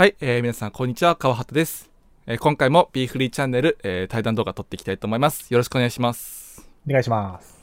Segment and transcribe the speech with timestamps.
[0.00, 1.14] はい、えー皆さん、こんにちは。
[1.14, 1.90] 川畑です。
[2.26, 5.52] えー今回も B フリーチャンネル、えー対談動画撮っていきたいと思います。
[5.52, 6.66] よろしくお願いします。
[6.88, 7.60] お願いします。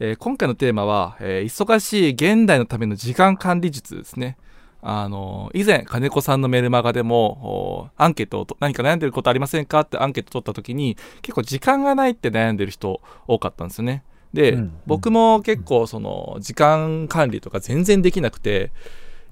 [0.00, 4.36] えー今回のテーマは、えー忙しい現代のための時間管理術ですね。
[4.82, 9.82] あのー以前、金子さんのメルマガでも、おアンケートをと、何か悩んでることありませんか？
[9.82, 14.02] ってアンケート取った時に、結構時間がないって悩んでる人多かったんですよね。
[14.32, 18.72] で、うん僕も結構その、時間管理とか全然できなくて、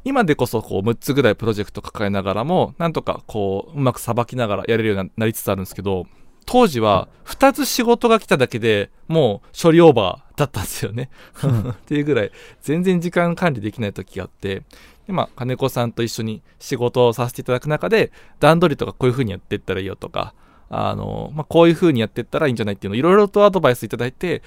[0.05, 6.07] 今でこそこう6つぐらいプロジェクト抱えながらも、なんとかこう、うまくさばきながらやれるようになりつつあるんですけど、
[6.45, 11.09] 当時は2つ仕事が来ただけでもう処理オーバーだったんですよね。
[11.43, 14.62] っていうぐらい全然時間管理できない時があって、
[15.07, 20.34] でまあ、金子さんと一緒に仕事をさせていただく中で、段取りとかこういう風にやっていったらいいよとか、
[20.68, 24.43] あの、まあ、こういう風にやっていったらいいんじゃないっていうのをいろいろとアドバイスいただいて、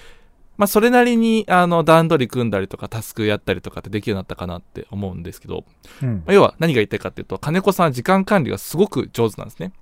[0.58, 5.66] まあ、それなりに、あの、段取り組んだりとか、タスクやったりとかってできるようになったかなって思うんですけど、
[6.02, 9.74] うんまあ要は何が言いたいかっていうと、金子さんは時間管理がすごく上手なんですね。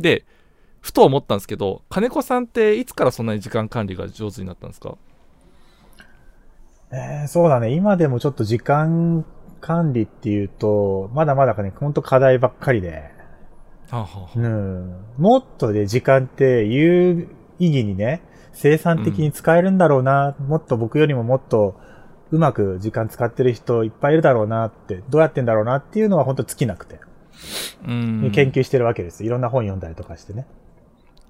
[0.00, 0.24] で、
[0.80, 4.96] ふと思ったんですけど、金子さんっていつからそんなに時間管理が上手になったんですか？
[6.92, 7.72] えーそうだね。
[7.72, 9.24] 今でもちょっと時間
[9.60, 13.10] 管理っていうと、まだまだかね、ほんと課題ばっかりで。
[13.90, 15.04] はあはうん。
[15.16, 18.20] もっとで時間って有意義にね、
[18.52, 21.80] 生産的に使えるんだろうな、もっと僕よりももっと
[22.30, 27.00] うまく時間使ってる人いっぱいいるだろうなって、どうやってんだろうなっていうのは本当尽きなくて、
[27.86, 28.30] うん。
[28.32, 29.24] 研究してるわけです。
[29.24, 30.46] いろんな本読んだりとかしてね。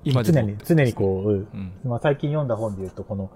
[0.05, 1.49] 今常に、常にこう、うん
[1.85, 1.91] うん。
[1.91, 3.31] まあ、最近読んだ本で言うと、この、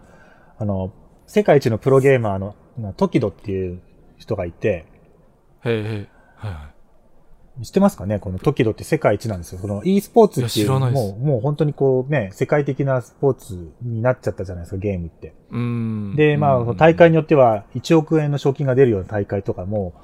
[0.59, 0.93] あの、
[1.27, 3.81] 世界一のプロゲーマーの、なトキドっていう
[4.19, 4.87] 人がいて、
[5.65, 6.09] へえへえ。
[6.37, 6.75] はいはい。
[7.62, 8.19] 知ってますかね？
[8.19, 9.59] このトキドって世界一なんですよ。
[9.61, 11.03] この e スポーツっていう、いや知らないです。
[11.03, 15.33] もう、もう本当にこうね、世界的なスポーツになっちゃったじゃないですか、ゲームって。
[15.51, 16.15] うん。
[16.17, 19.95] で、まあ、大会によっては1億円の賞金が出るような大会とかも、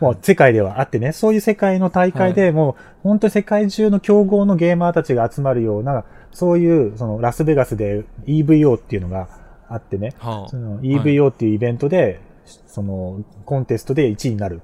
[0.00, 9.28] もう世界ではあってね、そういう世界の大会でもう、本当に世界中の強豪のゲーマーたちが集まるような、そういう、そのラスベガスで EVO っていうのが
[9.68, 12.20] あってね、はその EVO っていうイベントで、
[12.66, 14.60] そのコンテストで1位になる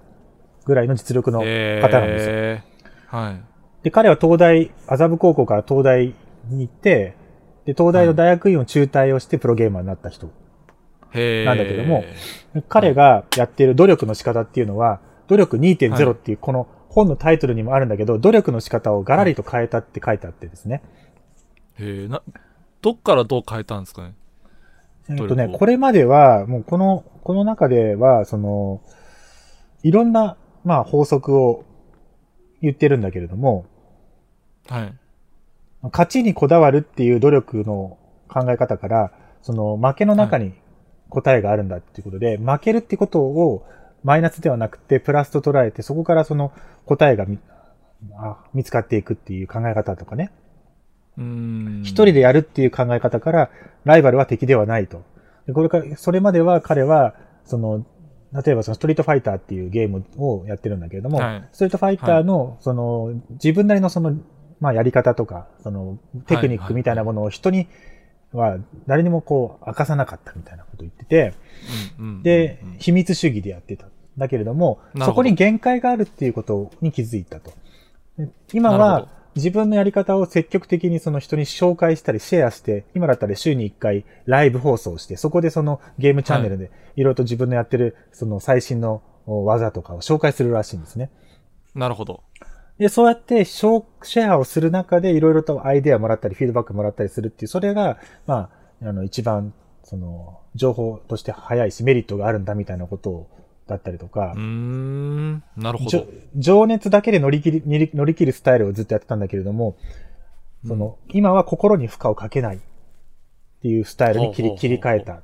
[0.65, 2.33] ぐらいの実力の方なんですよ。
[2.35, 2.63] へえ
[3.07, 3.41] はい。
[3.83, 6.15] で、彼は東大、麻布高校から東大
[6.49, 7.17] に行って、
[7.65, 10.29] で、東大の大学院を中退をしてプロゲーマーになった人。
[11.15, 12.05] なんだけども
[12.71, 20.83] 彼がやっている努力の仕方っていうのは、努力はい2.0っていうこの本のタイトルにもあるんだけど、努力の仕方をガラリと変えたって書いてあってですね。
[21.79, 22.23] へえ、な、
[22.81, 24.15] どっからどう変えたんですかね？
[25.11, 28.81] えっとねこれまでは、もうこの、この中では、その、
[29.83, 31.65] いろんな、まあ法則を
[32.61, 33.67] 言ってるんだけれども、
[34.69, 34.95] はい。
[35.85, 39.13] 勝ちにこだわるっていう努力の考え方から、
[39.43, 40.55] その負けの中に
[41.09, 43.67] 答えがあるんだっていうことで、負けるってことを
[44.05, 46.53] マイナスではなくてプラスと捉えて、そこからその
[46.87, 47.39] 答えが見
[48.15, 50.31] あ見つかっていくっていう考え方とかね。
[51.19, 51.83] うん。
[51.85, 53.51] 一人でやるっていう考え方から、
[53.85, 55.03] ライバルは敵ではないと。
[55.47, 57.15] でこれから、それまでは彼は、
[57.45, 57.85] その、
[58.35, 61.49] 例えばそのストリートファイターっていうゲームをやってるんだけれども、はい。
[61.53, 64.17] ストリートファイターの、その、自分なりのその、
[64.61, 67.69] まあやり方とか、その、テクニックみたいなものを人に
[68.33, 71.35] は、誰にもこう、明かさなかったみたいなことを言ってて、
[72.23, 73.87] でうん、秘密主義でやってた。
[74.19, 77.53] だけれども、そこに限界があるっていうことに気づいたと。
[78.19, 91.11] で今は、自分のやり方を積極的にその人に紹介したりシェアして、今だったら週に1回ライブ放送して、そこでそのゲームチャンネルでいろいろと自分のやってるその最新の技とかを紹介するらしいんですね。
[91.75, 92.23] なるほど。
[92.79, 98.51] で、そうやってショーシェアをする中でいろいろとアイデアもらったり、フィードバックもらったりするっていう、それが、ま
[98.83, 99.55] あ、あの、一番、
[99.85, 103.31] その、情報として早いし、メリットがあるんだみたいなことを、
[103.67, 105.43] だったりとかうー、ん。
[105.57, 106.07] なるほど。
[106.37, 109.77] 情熱だけで乗り切り、乗り乗り切るスタイルをずっとやってたんだけれども、
[110.67, 112.61] その、今は心に負荷をかけないっ
[113.63, 115.23] ていうスタイルに切り切り替えたっ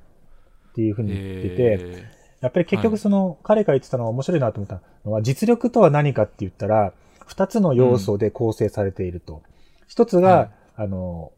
[0.74, 6.92] ていうふうに言ってて、えやっぱり結はい局その、彼が言ってたのは面白いなと思ったのは、実力とは何かって言ったら、
[7.26, 9.42] 二つの要素で構成されていると。
[9.86, 11.32] 一つが、はいあの、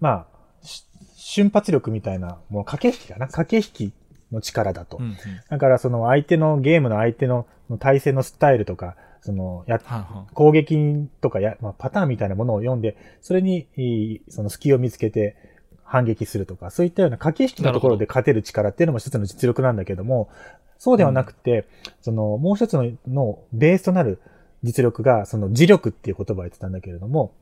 [0.00, 0.26] ま
[0.62, 0.84] あ、し
[1.16, 3.94] 瞬発力みたいな、もう駆け引きかな駆け引き
[4.32, 4.98] の力だと。
[4.98, 5.16] ーうんうん
[5.48, 7.46] だからその相手のゲームの相手の
[7.78, 15.36] 対戦のスタイルとか、そのや、はいは攻撃とかや、まあ、パターンみたいなものを読んで、それに、その隙を見つけて
[15.84, 20.28] 反撃するとか、そういったような駆け引きのところで勝てる力っていうのも一つの実力なんだけども、
[20.78, 21.66] そうではなくて、
[22.00, 24.20] その、もう一つののベースとなる
[24.64, 27.32] 実力が、その磁力っていう言葉を言ってたんだけれども、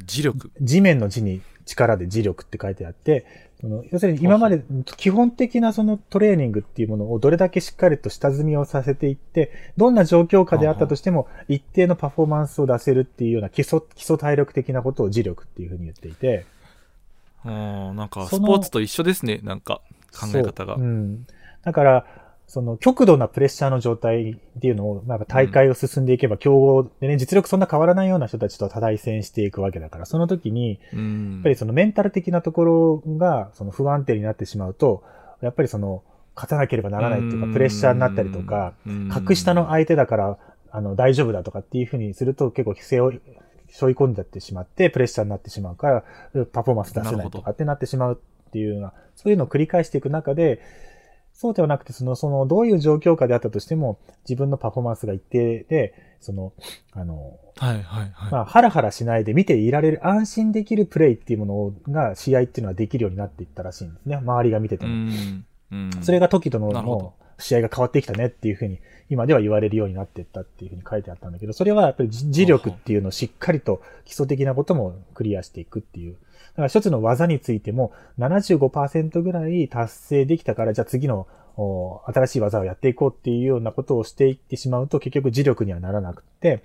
[0.00, 0.52] い磁力。
[0.60, 3.26] 地面の地に力で磁力って書いてあって、
[3.60, 4.62] その要するに今まで
[4.96, 16.44] 基本的なそのトレーニングっていうものをどれだけしっかりと下積みをさせていって、どんな状況下であったとしても一定のパフォーマンスを出せるっていうような基礎、基礎体力的なことを磁力っていうふうに言っていて、
[17.44, 19.80] うん、なんかスポーツと一緒ですね、なんか
[20.12, 20.74] 考え方が。
[20.74, 21.26] うん。
[21.62, 22.06] だから、
[22.46, 31.32] その極度なプレッシャーの状態っていうのを、なんか大会を進んでいけば、競合でね、実力そんな変わらないような人たちと対戦していくわけだから、その時に、うん。
[31.34, 35.02] やっぱりそのメンタル的なところが、その不安定になってしまうと、
[35.40, 36.04] やっぱりその、
[36.36, 39.08] 勝たなければならないっていうか、プレッシャーになったりとか、、うん。
[39.08, 40.38] 格下の相手だから、
[40.70, 43.20] あの、大丈夫だとかっていうふうにすると結構背負い、
[43.68, 50.60] 背負い込んじゃってしまって、プレッシャーになってしまうから、パフォーマンス出せないとかってなってしまうっていうような、そういうのを繰り返していく中で、
[51.38, 56.54] そうではなくて、その、その、どういう状況下であったとしても、自分のパフォーマンスが一定で、その、
[56.92, 58.32] あの、はいはいはい。
[58.32, 64.16] まあ、ハラハラしないで見ていられる、安心できるプレイっていうものが、試合っていうのはできるようになっていったらしいんですね。
[64.16, 65.12] 周りが見ててうも。
[66.00, 68.78] それが時とのの試合が変わってきたねっていうふうに、
[69.10, 76.16] 今では言われるようになっていったっていうふうに書いてあったんだけど、それはやっぱりじ磁力っていうのをしっかりと基礎的なこともクリアしていくっていう。
[76.56, 81.26] だから一つの技についても75%ぐらい達成できたから、じゃあ次の
[81.58, 86.62] お新しい技をやっていこうっていうようなことをしていってしまうと結局磁力にはならなくて、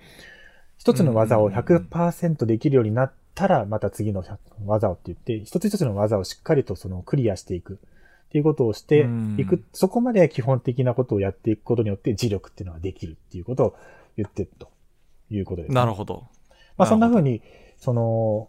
[0.78, 7.74] 一つの技を100%できるようになったら、また次の100技をって言って、一つ一つの技をしっかりとそのクリアしていく。
[7.74, 9.00] っていうことをして
[9.36, 13.76] いくうん、そこまで基本的なことをやっていくことによって磁力っていうのができるっていうことを
[14.16, 14.70] 言ってると
[15.30, 16.24] いうことです、なるほど。
[16.78, 17.42] まあそんな風に、
[17.76, 18.48] その、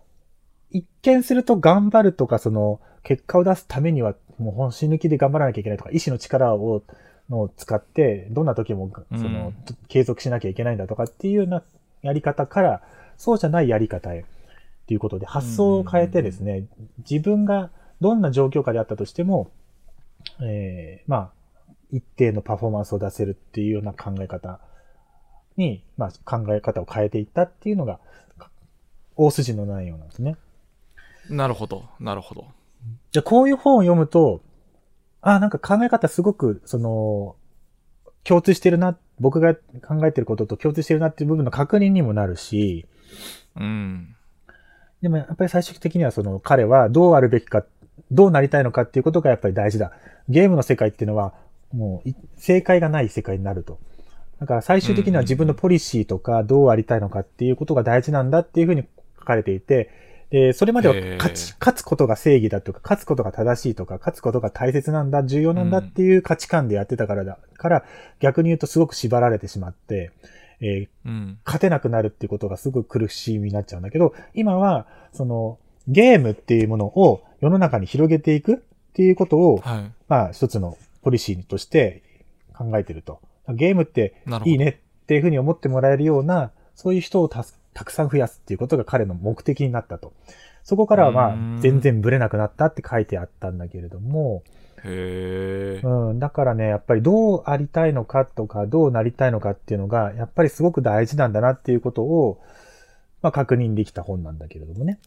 [0.73, 6.83] 一見すると頑張るとか、その、結果を出すためには、もう本死ぬ気で頑張らなきゃいけないとか、意志の力を、
[7.29, 9.53] のを使って、どんな時も、その、
[9.87, 11.63] 継続しなきゃいけないんだとかっていうような
[12.01, 12.81] やり方から、
[13.17, 16.65] そうじゃないやり方へ、っていうことで、発想を変えてですね、
[17.09, 17.69] 自分が
[18.01, 19.49] どんな状況下であったとしても、
[20.41, 21.31] えーまあ、
[21.91, 24.59] 一定のパフォーマンスを出せるっていうような考え方
[25.57, 27.99] に、まあ、考え方を変えていったっていうのが、
[29.15, 30.35] 大筋の内容なんですね。
[31.29, 32.45] なるほど、なるほど。
[33.11, 34.41] じゃあ、こういう本を読むと、
[35.21, 37.35] あ、なんか考え方すごく、その、
[38.23, 42.85] 共通してるな、僕が考えてることと共通してるなっていう部分の確認にもなるし、
[43.55, 44.15] うん。
[45.01, 47.65] でもやっぱり最終的にはその彼はどうあるべきか、
[48.11, 49.91] どうなりたいのかっていうことがやっぱり大事だ。
[50.29, 51.33] ゲームの世界っていうのは
[51.73, 53.79] もうい正解がない世界になると。
[54.39, 58.85] だから最終的には自分のポリシーとかどうありたいのかっていうことが大事なんだっていうふうに
[59.19, 59.89] 書かれていて、
[60.33, 67.85] で、それまでは勝ち、勝つことが正義だとか、勝つことが正しいとか、勝つことが大切なんだ、重要なんだっていう価値観でやってたからだ、から
[68.19, 70.09] 逆に言うとすごく縛られてしまって、
[70.59, 71.39] えーうん。
[71.45, 78.57] 勝てなくなるっていうことがすごく苦しみになっちゃうんだけど、今は、その、ゲームっていうものを世の中に広げていくっ
[78.94, 79.91] ていうことを、はい。
[80.07, 82.01] まあ一つのポリシーとして
[82.57, 83.19] 考えてると。
[83.50, 84.15] ゲームって。
[84.45, 90.13] いいねっていうふうに思ってもらえるような、そういう人をたすたくさん増やすっていうことが彼の目的になったと。
[90.63, 94.43] そこからはまあ全然ブレなくなったって書いてあったんだけれども、
[94.85, 95.87] へえ。
[95.87, 102.41] うん、だからね、やっぱりどうありたいのかとか、どうなりたいのかっていうのが、やっぱりすごく大事なんだなっていうことを、
[103.21, 104.99] まあ確認できた本なんだけれどもね。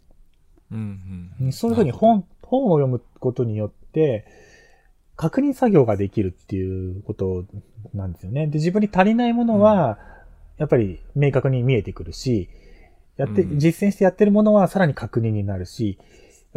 [0.73, 1.53] うんうん。
[1.53, 4.27] そういうふうに本、本を読むことによって、
[5.15, 7.45] 確認作業ができるっていうこと
[7.95, 8.47] なんですよね。
[8.47, 9.99] で、自分に足りないものは、
[10.59, 12.49] やっぱり明確に見えてくるし、
[13.17, 15.99] やって、うん実践してやってるものはさらに確認になるし、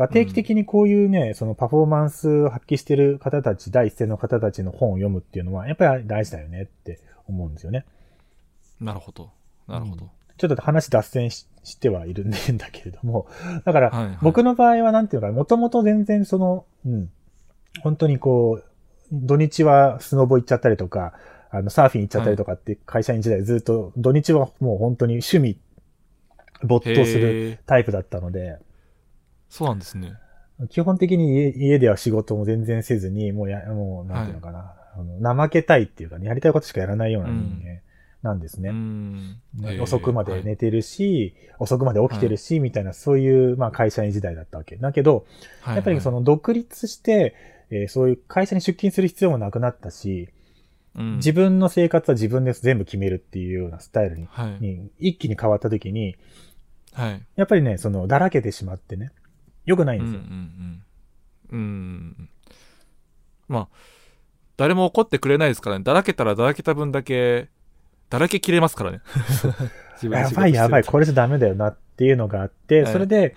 [0.08, 7.86] 定期的にこういうね、そのパフォーマンスを発揮してる方たち、第一線の方たちの本を読むっていうのは、やっぱり大事だよねって思うんですよね。
[8.80, 9.32] なるほど。
[9.68, 10.10] なるほど。
[10.38, 13.28] ちょっと話脱線ししてはいるんだけれども、
[13.66, 17.10] だから、僕の場合はなんていうか、もともと全然その、うん、
[17.82, 18.64] 本当にこう、
[19.12, 21.14] 土日はスノボ行っちゃったりとか、
[21.52, 25.60] あの、サーフィン行っちゃったりとかって会社員時代ずっと、土日はもう本当に趣味、
[26.64, 27.60] 没頭する。
[27.66, 28.58] タイプだったので、
[29.50, 30.14] そうなんですね。
[30.70, 37.82] 基本的に家家では仕事も全然せずに、もうや、もう、なんていうのかな、あの怠けたいっていうかね、やりたいことしかやらないような人間
[38.22, 38.70] なんですね。
[38.70, 39.42] うん。
[39.82, 44.76] 遅くまで寝てるし、遅くまで起きてるし、みたいな、そういう、まあ、会社員時代だったわけ。
[44.76, 45.26] だけど、
[45.62, 47.36] はいやっぱりその独立して、
[47.72, 50.30] えーそういう会社に出勤する必要もなくなったし、
[50.96, 54.58] うん自分の生活は自分で全部決めるっていうようなスタイルにはい。
[54.60, 56.16] に一気に変わった時に、
[56.94, 57.22] はい。
[57.36, 59.12] やっぱりね、その、だらけてしまってね、
[59.66, 60.20] 良くないんですよ。
[60.20, 60.84] うん。
[61.52, 62.30] うん。
[63.48, 63.68] まあ、
[64.58, 65.84] 誰も怒ってくれないですからね。
[65.84, 67.50] だらけたらだらけた分だけ、
[68.10, 69.02] だらけ切れますからね。
[70.04, 73.36] やばいやばい、これじゃダメだよなっていうのがあって、はいそれで、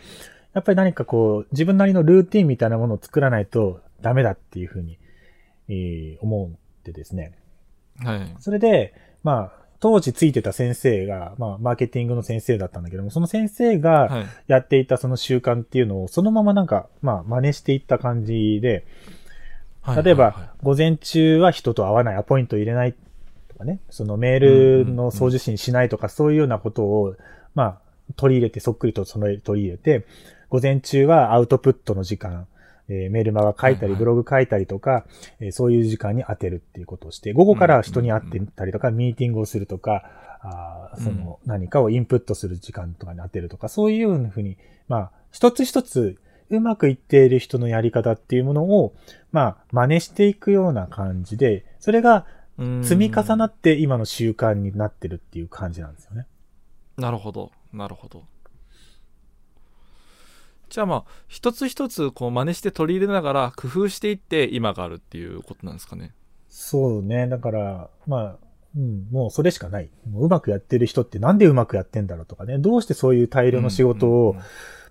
[0.55, 4.99] やっぱり何かこう、自分なりのルーティンみたいなものを作らないとダメだっていうふうに、
[5.69, 7.33] えー思ってですね。
[8.05, 8.37] はい。
[8.41, 14.27] それで、まあ、当時ついてた先生が、まあ、マーケティングの先生だったんだけども、その先生がはい。
[14.47, 18.85] やっていたその習慣っていうのを、そのままなんか、まあ、真似していった感じで、
[19.83, 22.95] はい例えば、午前中は人と会わない、アポイント入れない
[23.49, 27.17] とかね、そのメールの送受信しないとか、そういうようなことを、
[27.57, 27.79] まあ、
[28.15, 30.07] 取り入れて、そっくりとその取り入れて、
[30.51, 32.47] 午前中はアウトプットの時間、
[32.93, 35.07] えーメールマガ書いたり、ブログ書いたりとか、
[35.41, 40.05] えーそういう時間に当てるっていうことをして、午後からは人に会ってみたりとか、ミーティングをするとか、
[40.43, 44.59] あーその何かをインプットする時間とかに当てるとか、そういうふうに、
[44.89, 46.19] まあ、一つ一つ
[46.51, 48.95] うまくいっている人のやり方っていうものを、
[49.31, 52.27] まあ、真似していくような感じで、それが
[52.59, 56.27] うん積み重なって今の習慣になってるっていう感じなんですよね。
[56.99, 57.51] なるほど。
[57.73, 58.25] なるほど。
[60.73, 66.15] じゃあまあ、一つ一つこう真似して取り入れながら工夫していって今があるっていうことなんですかね。
[66.49, 67.29] そうね。
[67.29, 68.37] だから、まあ、
[68.75, 69.91] うん、もうそれしかない。
[70.11, 72.57] もううまくやってる人ってなんでうまくやってんだろうとかね。
[72.57, 74.35] どうしてそういう大量の仕事を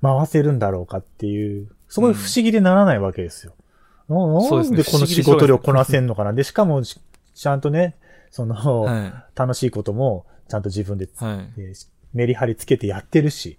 [0.03, 3.53] 回せるんだろうかっていう、すごい不思議でならないわけですよ。
[4.57, 6.33] うですねなんでこの仕事量こなせんのかな。
[6.33, 6.99] で、しかもし、
[7.33, 7.95] ちゃんとね、
[8.29, 11.09] その、は楽しいこともちゃんと自分で、い。
[11.25, 11.53] はい。
[11.57, 13.57] えーメリハリつけてやってるし、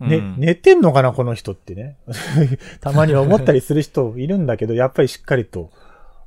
[0.00, 1.96] ね、うん寝てんのかな、この人ってね。
[2.80, 5.70] たまには思ったりする人いるんだけど、 やっぱりしっかりと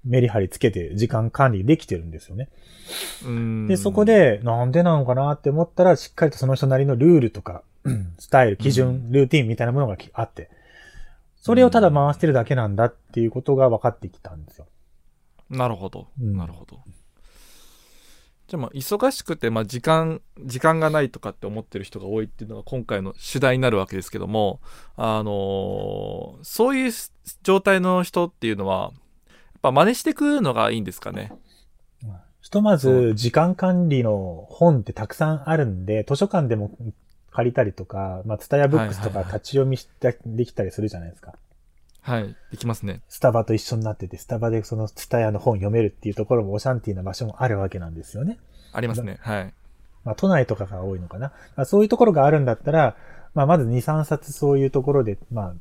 [0.03, 2.49] メリハリつけて時間管理できてるんですよね。
[3.25, 7.63] うんで、そこ、で、なんでなのかなって思ったら、しっかりとその人なりのルールとか、
[8.19, 10.49] スタイル、基準、ルーティンみたいなものがきあって、
[11.37, 14.67] それをただ回してるだけなんだっていうことが分かってきたんですよ。
[15.49, 16.07] なるほど。
[16.21, 16.79] うんなるほど。
[18.51, 24.59] じゃあまあ、忙しくて、まあ、時間、時間がないとかって思ってる人が多いっていうのが今回の主題になるわけですけども、
[24.97, 26.91] あのーそういう
[27.43, 28.91] 状態の人っていうのは、
[29.29, 31.31] やっぱ真似してくるのがいいんですかね？
[32.41, 36.77] ひとまず、時間管理の本ってたくさんあるんで、図書館でも
[37.31, 41.31] 借りたりとか、まあ、ツタヤブックスとかはいはいはい立ち読みしてできたりするじゃないですか。
[41.31, 41.39] はい。
[42.51, 43.01] できますね。
[43.07, 48.39] スタバと一緒になってて、スタバでそのツタヤの本読めるっていうところもオシャンティーな場所もあるわけなんですよね。
[48.73, 49.17] ありますね。
[49.21, 49.53] はい。
[50.03, 51.31] まあ、都内とかが多いのかな。
[51.55, 52.95] まあ、そういうところがあるんだったら、
[53.33, 55.53] まあ、まず2、3冊そういうところで、まあ、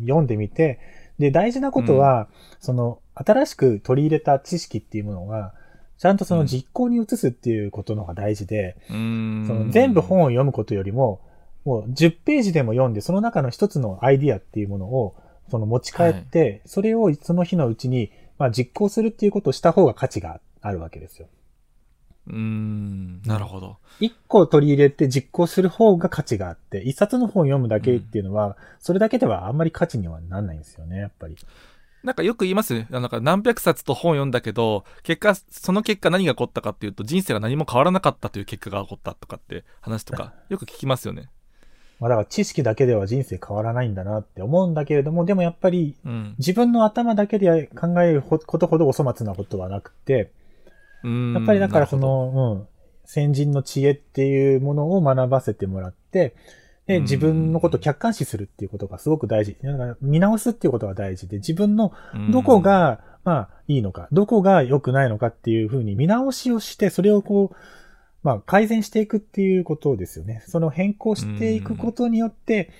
[0.00, 0.78] 読んでみて、
[1.18, 2.28] で、大事なことは、
[2.60, 5.54] その、新しく取り入れた知識っていうものが、
[5.96, 9.46] ちゃんとその実行に移すっていうことの方が大事で、うーん。
[9.46, 11.20] その全部本を読むことよりも、
[11.64, 15.16] もう10ページでも読んで、その中の一つのアイディアっていうものを、
[15.50, 21.28] その持ち帰って、それをその日のうちに、まあ実行するっていうことをした方が価値があるわけですよ。
[22.28, 23.22] うーん。
[23.22, 23.78] なるほど。
[24.00, 31.36] 一個取り入れて実行する方が価値があって、一冊の本を読むだけっていうのは、それだけではあんまり価値にはなんないんですよね、やっぱり。
[32.04, 32.86] なんかよく言いますね。
[32.90, 41.28] なんか何百冊と本読んだけど、結果、その結果何が起こったかっていうと、人生が何も変わらなかったという結果が起こったとかって話とか、 よく聞きますよね。
[42.00, 46.34] まあだから知識だけでは人生変わらないんだなって思うんだけれども、でもやっぱりうん。
[46.38, 50.30] 自分の頭だけで考えることほどお粗末なことはなくて、
[51.02, 51.34] うーん。
[51.34, 52.68] やっぱりだからその、うん、
[53.04, 56.34] 先人の知恵っていうものを学ばせてもらって、
[56.86, 57.02] で、うん。
[57.02, 59.56] 自分のことを客観視するっていうことがすごく大事。
[59.62, 61.92] だから見直すっていうことが大事で、自分の
[62.30, 67.56] どこ、が、まあ、いいのか、どこが良くないのかっていうふうに見直しをして、それをこう、
[68.22, 70.42] まあ、改善していくっていうことですよね。
[70.46, 72.70] その変更していくことによって、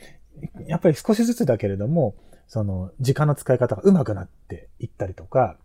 [0.66, 2.14] やっぱり少しずつだけれども、
[2.46, 5.56] その、時間の使い方が上手くなっていったりとか、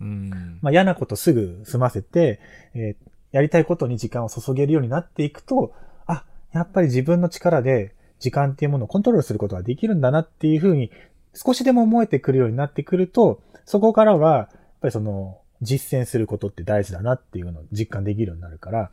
[0.00, 2.40] うんうんまあ、嫌なことすぐ済ませて、
[2.74, 5.74] えーやりたいことに時間を注げるようになっていくと、
[6.06, 10.90] あ、やっぱり自分の力で時間っていうものをコントロールすることができるんだなっていうふうに
[11.34, 14.48] 少しでも思えてくるようになってくると、そこからは、やっ
[14.80, 18.90] ぱりその、実践することって大事だなっていうのを実感できるようになるから、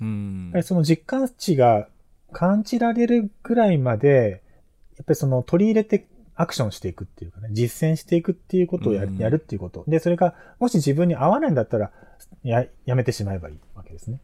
[0.00, 1.88] うんその実感値が
[2.32, 4.42] 感じられるぐらいまで、
[4.96, 9.84] やっぱりその取り入れてアクションしていくっていうかね、実践していくっていうことをややるっていうこと。
[9.88, 11.90] で、それがもし自分に合わないんだったら、
[12.42, 14.20] や、やめてしまえばいいわけですね。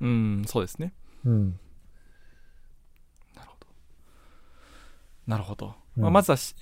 [0.00, 0.92] うん、そうですね。
[1.24, 1.58] うん。
[3.36, 3.66] なるほど。
[5.26, 5.74] なるほど。
[5.96, 6.54] うんまあ、まずはし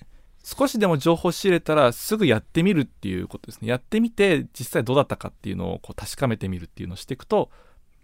[0.48, 3.68] 少しでも情報を仕入れたらすぐやってみるっていうことですね。
[3.68, 7.50] やってみて実際どうだったかっていうのをこう確かめてみるっていうのをしていくと、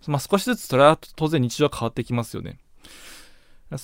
[0.09, 2.59] まあ、少しずつそれは当然日常は変わってきますよね。
[3.71, 3.81] やっ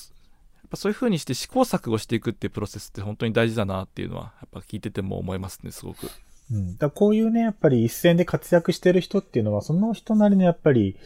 [0.71, 6.11] ぱそういうふうにして試行錯誤していくっていうプロセスって本当に大事だなっていうのはやっぱ聞いてても思いますね、すごく。
[6.51, 6.77] うん。
[6.79, 10.97] だこういうね、やっぱり一線で活躍してる人っていうのは、その人なりのやっぱり、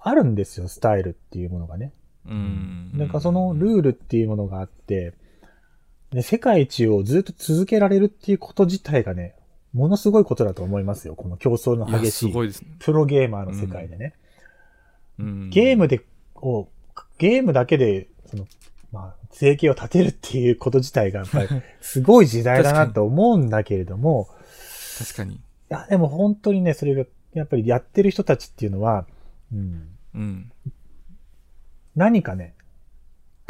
[0.00, 1.92] あるんですよ、スタイルっていうものがね。
[2.26, 2.90] うん。
[2.94, 5.14] なんかそのルールっていうものがあって、
[6.12, 9.34] ね、世界一をずっと続けられるっていうこと自体がね、
[9.72, 11.14] ものすごいことだと思いますよ。
[11.14, 12.32] この競争の激しい。
[12.80, 14.14] プロゲーマーの世界でね。
[15.18, 16.00] うんゲームで、
[16.36, 16.68] を、
[17.18, 18.46] ゲームだけで、その、
[18.90, 21.48] まあ、生計を立てるっていうこと自体がやっぱり
[21.80, 24.28] すごい時代だなと思うんだけれども、
[24.98, 25.34] 確かに。
[25.36, 29.06] いや、でも本当にね、それが、やっぱりやってる人たちっていうのは、
[29.52, 30.52] うん、うん。
[31.94, 32.54] 何かね、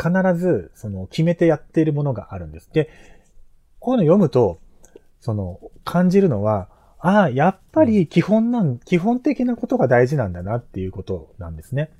[0.01, 2.71] 必ず、その、決めてやっているものがあるんです。
[2.73, 2.89] で、
[3.79, 4.59] こういうの読むと、
[5.21, 11.91] その、感じるのは、ああ、やっぱり基本なん、基本的なことが大事なんだなっていうことなんですね。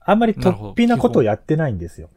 [0.00, 2.08] あんまり突飛なことをやってないんですよ。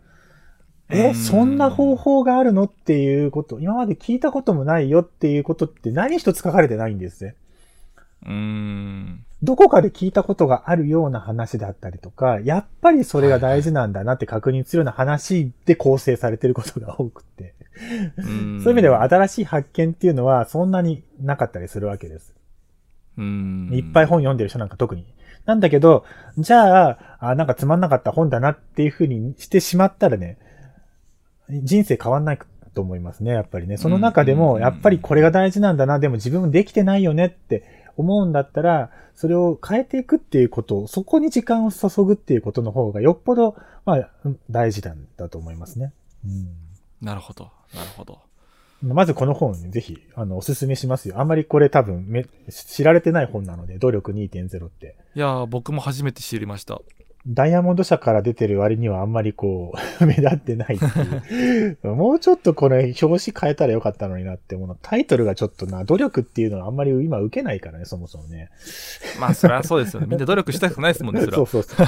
[0.90, 2.64] え、うんそんな方法があるの？
[2.64, 7.36] っていうこと、今まで聞いたこともないよっていうことって何一つ書かれてないんですね。
[8.26, 9.26] うーん。
[9.42, 17.54] どこかで聞いたことがあるような話だったりとか、やっぱりそれが大事なんだなって確認するような話で構成されてることが多くて。
[17.76, 22.34] そういう意味では新しい発見っていうのはそんなになかったりするわけです。
[23.18, 23.70] うん。
[23.74, 25.06] いっぱい本読んでる人なんか特に。
[25.46, 26.06] なんだけど、
[26.38, 30.38] じゃあ、あなんかつまんなかった本だなっていう風にしてしまったらね、
[31.50, 32.40] 人生変わんない
[32.74, 33.78] と思いますね、やっぱりね。
[33.78, 45.94] その中でも、うんやっぱりこれが大事なんだな、でも自分もできてないよねって思うんだったら、それを変えていくっていうことを、そこに時間を注ぐっていうことの方がよっぽど、まあ、うん大事なんだと思いますね。
[46.26, 46.48] うん
[47.02, 47.52] なるほど。
[47.76, 48.22] なるほど。
[48.82, 51.20] まずこの本、ぜひ、あの、おすすめしますよ。
[51.20, 54.96] あんまりこれ多分め、知られてない本なので、努力2.0って。
[55.16, 56.82] いやー、僕も初めて知りました。
[57.26, 61.78] ダイヤモンド社から出てる割にはあんまりこう、 目立ってないっていう。
[61.96, 68.50] もうちょっとこれ、表紙変えたらよかったのになってもの、タイトルがちょっとな、努力っていうのはあんまり今受けないからね、そもそもね。
[69.20, 70.08] まあ、それはそうですよね。
[70.10, 71.46] みんな努力したくないですもんね、それは。
[71.46, 71.84] そうそうそ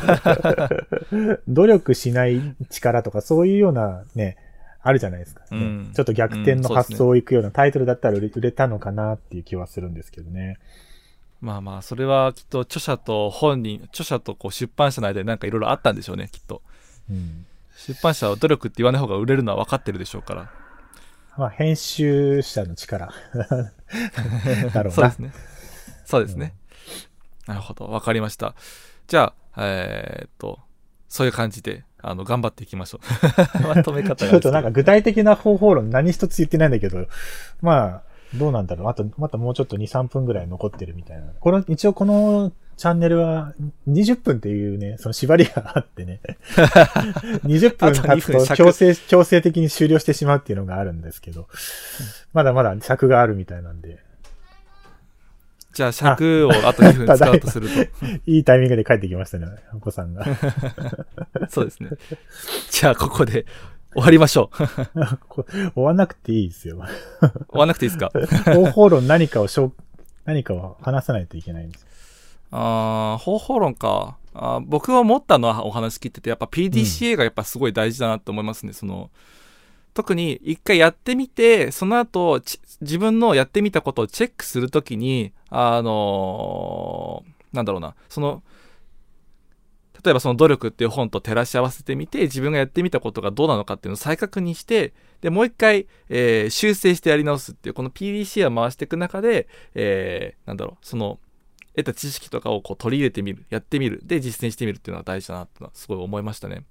[1.17, 1.41] う。
[1.49, 4.37] 努力しない力とか、そういうようなね、
[4.81, 10.59] あるじゃないですか、ねうんちょっと逆転の発想をいくようなタイトルだったら売れ売れたのかなっていう気はするんですけどね。
[11.41, 16.61] まあまあ、それはきっと著者と本人、著者とこう出版社の間でなんかいろいろあったんでしょうね、きっと。
[17.09, 17.45] うん。
[17.77, 20.51] 出版社は努力って言わない方が売れるのは分かってるでしょうから。
[21.37, 23.11] まあ、編集者の力
[24.73, 24.91] だろうな。
[24.91, 25.33] そうですね。
[26.05, 26.53] そうですね。
[27.45, 27.87] なるほど。
[27.87, 28.55] 分かりました。
[29.07, 30.59] じゃあ、えーっと、
[31.09, 32.99] そういう感じで、あの、頑張っていきましょ
[33.59, 33.61] う。
[33.67, 34.27] まとめ方。
[34.27, 37.07] ちょっとなんか具体的な方法論何一つ言ってないんだけど、
[37.61, 38.03] まあ、
[38.37, 38.87] どうなんだろう。
[38.89, 41.25] あと、またもうちょっと2、3分ぐらい残ってるみたいな。
[41.39, 43.53] この、一応このチャンネルは
[43.87, 46.19] 20分っていうね、その縛りがあってね。
[47.45, 51.47] 20分経つあと2分と尺強制、強制的に終了してしまうっていうのがあるんですけど、
[52.33, 53.99] まだまだ尺があるみたいなんで、
[55.75, 58.05] じゃあ、尺をあと2分 使うとすると。
[58.25, 60.25] いいタイミングで帰ってきましたね、お子さんが。
[61.51, 61.89] そうですね。
[62.71, 63.45] じゃあ、ここで
[63.95, 65.17] 終わりましょう。
[65.29, 66.77] こ 終わんなくていいですよ。
[67.49, 68.11] 終わんなくていいですか？
[68.53, 69.73] 方法論何かをしょう、
[70.25, 71.85] 何かを話さないといけないんです。
[72.51, 74.17] あー方法論か。
[74.33, 78.73] あー僕は思ったのはお話聞いてて、やっぱ PDCA がやっぱすごい大事だなって思いますね。
[78.73, 79.09] その、
[79.93, 88.43] 特に一回やってみて、その後、ち自分のやってみたことをチェックするときに、あのーなんだろうな、その、
[90.05, 101.19] 例えばその努力っていう本と照らし合わせてみて、自分がやってみたことがどうなのかっていうのを再確認して、で、もう一回、えー修正してやり直すっていう、この PDCA を回していく中で、えーなんだろう、その、
[101.75, 106.65] 得た知識とかをこう取り入れてみる、やってみる、で実践してみるっていうのは大事だなってのはすごい思いましたね。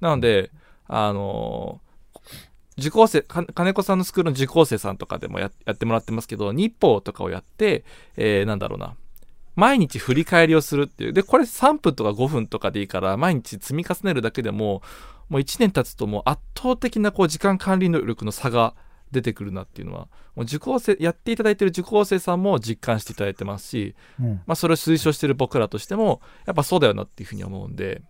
[0.00, 0.50] なので、
[0.88, 7.84] あのー受講生、か金子さんのスクールの受講生さんとかでもややってもらってますけど、日報とかをやって、
[8.16, 8.96] えーなんだろうな、
[9.54, 11.12] 毎日振り返りをするっていう。
[11.12, 14.82] で、これ3分とか5分とかでいいから、毎日積み重ねるだけでも、
[15.28, 18.74] もう1年経つともう圧倒的なこう時間管理能力の差が
[19.12, 24.42] 出てくるなっていうのは、もう受講生、やっていただいている受講生さんも実感していただいてますし、うん。
[24.46, 28.02] まあ、それを推奨している僕らとしても、やっぱそうだよなっていうふうに思うんで、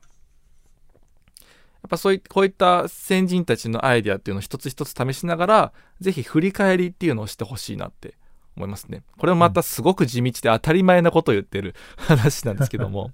[1.83, 8.15] やっぱそういこういった先人たちのアイデアっていうのを一つ一つ試しながら、ぜひ振り返りっていうのをしてほしいなって
[8.57, 9.03] 思いますね。
[9.19, 13.11] これもまたすごく地道で当たり前なことを言ってる話なんですけども。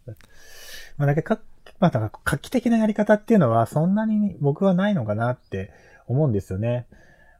[0.97, 1.41] まあ、だけどか、
[1.79, 5.71] まあ、だから画期的なやり方っていうのはそんなに僕はないのかなって
[6.07, 6.73] 思うんですよね。
[6.73, 6.87] やっ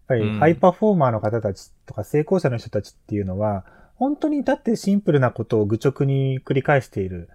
[0.07, 3.65] ぱりうんハイパフォーマーの方たちとか成功者の人たちっていうのは、
[3.97, 7.29] 本当にだってシンプルなことを愚直に繰り返している、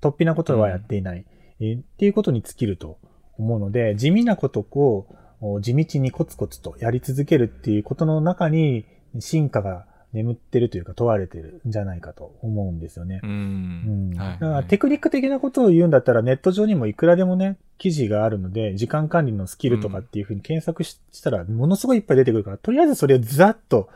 [0.00, 1.26] 突飛なことはやっていない、
[1.60, 2.98] えーっていうことに尽きると
[3.38, 5.06] 思うので、地味なことを
[5.40, 8.86] お地道にコツコツとやり続けるっていうことの中に
[9.20, 13.20] 進化が眠ってるというか問われてるんじゃないかと思うんですよね。
[13.22, 13.26] う。
[13.26, 23.88] うんだからテクニック的なことを言うんだったらネット上にもいくらでもね、記事があるので、時間管理のスキルとかっていうふうに検索ししたら、ものすごいいっぱい出てくるから、とりあえずそれをざっと、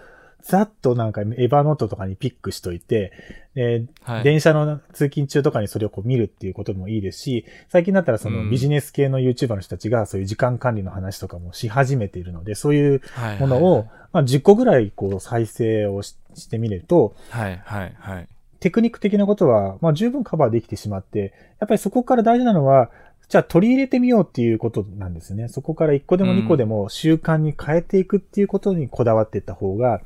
[0.42, 3.12] ざっとなんかエヴァノートとかにピックしといて、
[3.60, 4.24] えーはい。
[4.24, 18.28] 電車の通勤中とかにそれをこう見るっていうこともいいですし、最近だったらそのうんビジネス系の YouTuber の人たちがそういう時間管理の話とかもし始めているので、そういうはいものを、まあ、10個ぐらいこう再生をししてみると、はい、はい、はい。
[18.60, 22.90] テクニック的なことは、まあ、十分カバーできてしまって、やっぱりそこから大事なのは、
[23.28, 25.48] じゃあ取り入れてみようっていうことなんですね。
[25.48, 30.00] そこから1個でも2個でも習慣に変えていくっていうことにこだわっていった方が、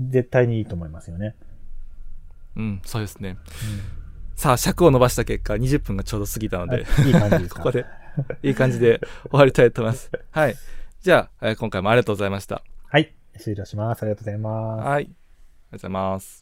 [0.00, 1.34] 絶対にいいと思いますよね。
[1.40, 1.46] うん、
[2.84, 3.36] そうですね。
[4.34, 7.60] さあ、尺を伸ばした結果、20分がちょうど過ぎたので、はいいい感じですか？
[7.62, 7.86] ここで、
[8.42, 10.10] いい感じで終わりたいと思います。
[10.30, 10.56] はい。
[11.00, 12.62] じゃあ、えー今回もありがとうございました。
[12.88, 13.12] はい。
[13.36, 14.02] 失礼いたします。
[14.02, 14.86] ありがとうございます。
[14.86, 15.04] はい。
[15.04, 16.41] ありがとうございます。